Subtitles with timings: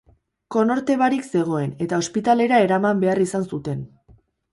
[0.53, 3.85] Konorte barik zegoen, eta ospitalera eraman behar izan zuten.